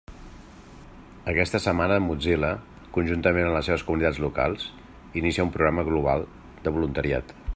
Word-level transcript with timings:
Aquesta 1.33 1.59
setmana 1.65 1.97
Mozilla, 2.05 2.49
conjuntament 2.97 3.49
amb 3.49 3.57
les 3.59 3.69
seves 3.71 3.85
comunitats 3.91 4.21
locals, 4.25 4.67
inicia 5.23 5.47
un 5.49 5.55
programa 5.59 5.89
global 5.91 6.25
de 6.67 6.79
voluntariat. 6.79 7.35